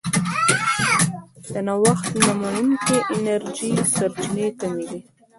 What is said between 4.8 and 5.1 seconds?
دي.